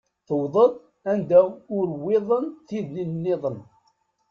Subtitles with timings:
[0.27, 0.73] Tewḍeḍ
[1.11, 1.41] anda
[1.77, 3.59] ur wwiḍent tid nniḍen.